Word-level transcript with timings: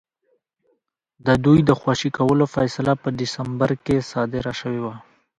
د 1.25 1.27
دوی 1.45 1.59
د 1.65 1.71
خوشي 1.79 2.09
کولو 2.17 2.45
فیصله 2.55 2.93
په 3.01 3.07
ډسمبر 3.19 3.71
کې 3.85 4.07
صادره 4.11 4.53
شوې 4.61 4.81
وه. 4.85 4.95